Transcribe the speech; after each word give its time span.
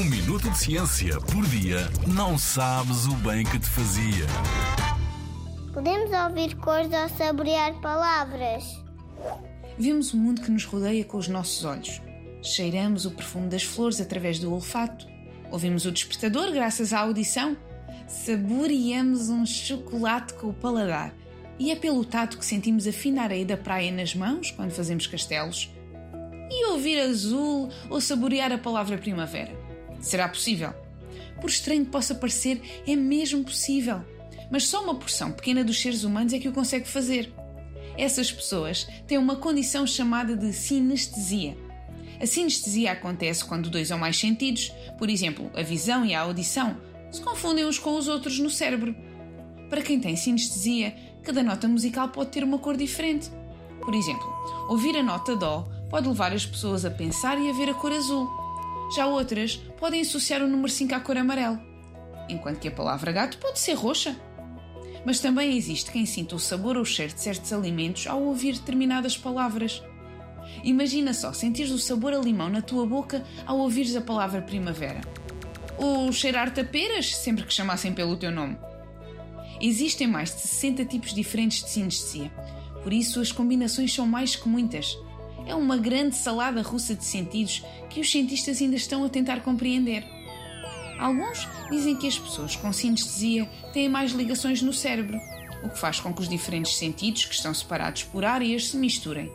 Um 0.00 0.04
minuto 0.04 0.48
de 0.48 0.56
ciência 0.56 1.20
por 1.20 1.44
dia 1.44 1.86
não 2.06 2.38
sabes 2.38 3.04
o 3.04 3.14
bem 3.16 3.44
que 3.44 3.58
te 3.58 3.66
fazia. 3.66 4.24
Podemos 5.74 6.10
ouvir 6.10 6.56
cores 6.56 6.90
ou 6.90 7.18
saborear 7.18 7.78
palavras. 7.82 8.64
Vemos 9.78 10.14
o 10.14 10.16
mundo 10.16 10.40
que 10.40 10.50
nos 10.50 10.64
rodeia 10.64 11.04
com 11.04 11.18
os 11.18 11.28
nossos 11.28 11.66
olhos. 11.66 12.00
Cheiramos 12.42 13.04
o 13.04 13.10
perfume 13.10 13.48
das 13.48 13.62
flores 13.62 14.00
através 14.00 14.38
do 14.38 14.50
olfato. 14.50 15.06
Ouvimos 15.50 15.84
o 15.84 15.92
despertador 15.92 16.50
graças 16.50 16.94
à 16.94 17.00
audição. 17.00 17.54
Saboreamos 18.08 19.28
um 19.28 19.44
chocolate 19.44 20.32
com 20.32 20.48
o 20.48 20.54
paladar. 20.54 21.14
E 21.58 21.70
é 21.70 21.76
pelo 21.76 22.06
tato 22.06 22.38
que 22.38 22.46
sentimos 22.46 22.86
a 22.86 22.92
fina 22.92 23.20
areia 23.20 23.44
da 23.44 23.56
praia 23.58 23.92
nas 23.92 24.14
mãos 24.14 24.50
quando 24.50 24.70
fazemos 24.70 25.06
castelos. 25.06 25.70
E 26.50 26.70
ouvir 26.70 26.98
azul 27.00 27.68
ou 27.90 28.00
saborear 28.00 28.50
a 28.50 28.56
palavra 28.56 28.96
primavera? 28.96 29.68
Será 30.00 30.28
possível? 30.28 30.72
Por 31.40 31.48
estranho 31.48 31.84
que 31.84 31.90
possa 31.90 32.14
parecer, 32.14 32.60
é 32.86 32.96
mesmo 32.96 33.44
possível. 33.44 34.02
Mas 34.50 34.66
só 34.66 34.82
uma 34.82 34.94
porção 34.94 35.30
pequena 35.30 35.62
dos 35.62 35.80
seres 35.80 36.04
humanos 36.04 36.32
é 36.32 36.38
que 36.38 36.48
o 36.48 36.52
consegue 36.52 36.88
fazer. 36.88 37.32
Essas 37.96 38.32
pessoas 38.32 38.86
têm 39.06 39.18
uma 39.18 39.36
condição 39.36 39.86
chamada 39.86 40.36
de 40.36 40.52
sinestesia. 40.52 41.56
A 42.20 42.26
sinestesia 42.26 42.92
acontece 42.92 43.44
quando 43.44 43.70
dois 43.70 43.90
ou 43.90 43.98
mais 43.98 44.18
sentidos, 44.18 44.72
por 44.98 45.08
exemplo, 45.08 45.50
a 45.54 45.62
visão 45.62 46.04
e 46.04 46.14
a 46.14 46.20
audição, 46.20 46.76
se 47.10 47.20
confundem 47.20 47.64
uns 47.64 47.78
com 47.78 47.96
os 47.96 48.08
outros 48.08 48.38
no 48.38 48.50
cérebro. 48.50 48.94
Para 49.68 49.82
quem 49.82 50.00
tem 50.00 50.16
sinestesia, 50.16 50.94
cada 51.22 51.42
nota 51.42 51.66
musical 51.66 52.08
pode 52.08 52.30
ter 52.30 52.44
uma 52.44 52.58
cor 52.58 52.76
diferente. 52.76 53.30
Por 53.80 53.94
exemplo, 53.94 54.26
ouvir 54.68 54.96
a 54.96 55.02
nota 55.02 55.34
Dó 55.34 55.68
pode 55.88 56.08
levar 56.08 56.32
as 56.32 56.44
pessoas 56.44 56.84
a 56.84 56.90
pensar 56.90 57.38
e 57.40 57.48
a 57.48 57.52
ver 57.52 57.70
a 57.70 57.74
cor 57.74 57.92
azul. 57.92 58.28
Já 58.94 59.06
outras 59.06 59.56
podem 59.78 60.00
associar 60.00 60.42
o 60.42 60.48
número 60.48 60.68
5 60.68 60.94
à 60.94 61.00
cor 61.00 61.16
amarelo, 61.16 61.60
enquanto 62.28 62.58
que 62.58 62.68
a 62.68 62.72
palavra 62.72 63.12
gato 63.12 63.38
pode 63.38 63.58
ser 63.58 63.74
roxa. 63.74 64.16
Mas 65.04 65.20
também 65.20 65.56
existe 65.56 65.90
quem 65.90 66.04
sinta 66.04 66.34
o 66.34 66.40
sabor 66.40 66.76
ou 66.76 66.82
o 66.82 66.86
cheiro 66.86 67.14
de 67.14 67.20
certos 67.20 67.52
alimentos 67.52 68.06
ao 68.06 68.22
ouvir 68.22 68.54
determinadas 68.54 69.16
palavras. 69.16 69.82
Imagina 70.64 71.14
só 71.14 71.32
sentir 71.32 71.70
o 71.72 71.78
sabor 71.78 72.12
a 72.12 72.18
limão 72.18 72.48
na 72.48 72.60
tua 72.60 72.84
boca 72.84 73.24
ao 73.46 73.58
ouvires 73.58 73.96
a 73.96 74.00
palavra 74.00 74.42
primavera. 74.42 75.00
Ou 75.78 76.12
cheirar-te 76.12 76.60
sempre 77.02 77.44
que 77.44 77.54
chamassem 77.54 77.94
pelo 77.94 78.16
teu 78.16 78.30
nome. 78.30 78.58
Existem 79.60 80.06
mais 80.06 80.34
de 80.34 80.40
60 80.40 80.84
tipos 80.86 81.14
diferentes 81.14 81.62
de 81.62 81.70
sinestesia, 81.70 82.30
por 82.82 82.92
isso 82.92 83.20
as 83.20 83.30
combinações 83.30 83.92
são 83.94 84.06
mais 84.06 84.34
que 84.34 84.48
muitas. 84.48 84.96
É 85.46 85.54
uma 85.54 85.76
grande 85.76 86.16
salada 86.16 86.62
russa 86.62 86.94
de 86.94 87.04
sentidos 87.04 87.64
que 87.88 88.00
os 88.00 88.10
cientistas 88.10 88.60
ainda 88.60 88.76
estão 88.76 89.04
a 89.04 89.08
tentar 89.08 89.40
compreender. 89.40 90.04
Alguns 90.98 91.48
dizem 91.70 91.96
que 91.96 92.06
as 92.06 92.18
pessoas 92.18 92.56
com 92.56 92.72
sinestesia 92.72 93.46
têm 93.72 93.88
mais 93.88 94.12
ligações 94.12 94.60
no 94.60 94.72
cérebro, 94.72 95.18
o 95.62 95.68
que 95.68 95.78
faz 95.78 95.98
com 95.98 96.12
que 96.12 96.20
os 96.20 96.28
diferentes 96.28 96.76
sentidos, 96.76 97.24
que 97.24 97.34
estão 97.34 97.54
separados 97.54 98.04
por 98.04 98.24
áreas, 98.24 98.68
se 98.68 98.76
misturem. 98.76 99.32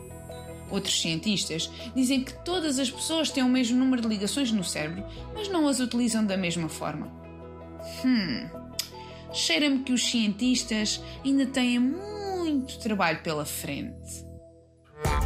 Outros 0.70 1.00
cientistas 1.00 1.70
dizem 1.94 2.24
que 2.24 2.32
todas 2.44 2.78
as 2.78 2.90
pessoas 2.90 3.30
têm 3.30 3.42
o 3.42 3.48
mesmo 3.48 3.78
número 3.78 4.02
de 4.02 4.08
ligações 4.08 4.50
no 4.50 4.64
cérebro, 4.64 5.04
mas 5.34 5.48
não 5.48 5.68
as 5.68 5.78
utilizam 5.80 6.24
da 6.24 6.36
mesma 6.36 6.68
forma. 6.68 7.08
Hum. 8.04 8.48
Cheira-me 9.32 9.80
que 9.80 9.92
os 9.92 10.08
cientistas 10.08 11.00
ainda 11.24 11.46
têm 11.46 11.78
muito 11.78 12.78
trabalho 12.78 13.20
pela 13.22 13.44
frente. 13.44 14.24